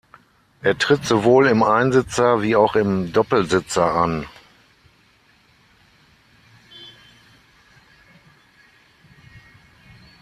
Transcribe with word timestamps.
Er 0.63 0.75
tritt 0.79 1.05
sowohl 1.05 1.45
im 1.45 1.61
Einsitzer 1.61 2.41
wie 2.41 2.55
auch 2.55 2.75
im 2.75 3.13
Doppelsitzer 3.13 3.85
an. 3.93 4.25